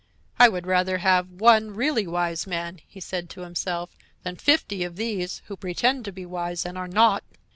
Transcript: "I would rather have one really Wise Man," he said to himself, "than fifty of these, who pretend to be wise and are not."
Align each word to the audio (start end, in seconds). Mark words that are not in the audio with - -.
"I 0.39 0.49
would 0.49 0.65
rather 0.65 0.97
have 0.97 1.29
one 1.29 1.75
really 1.75 2.07
Wise 2.07 2.47
Man," 2.47 2.79
he 2.87 2.99
said 2.99 3.29
to 3.29 3.41
himself, 3.41 3.95
"than 4.23 4.35
fifty 4.35 4.83
of 4.83 4.95
these, 4.95 5.43
who 5.45 5.55
pretend 5.55 6.05
to 6.05 6.11
be 6.11 6.25
wise 6.25 6.65
and 6.65 6.75
are 6.75 6.87
not." 6.87 7.23